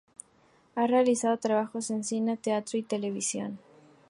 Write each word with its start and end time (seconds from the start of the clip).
Ha 0.73 0.87
realizado 0.87 1.37
trabajos 1.37 1.91
en 1.91 2.03
cine, 2.03 2.35
teatro 2.35 2.79
y 2.79 2.81
televisión. 2.81 3.59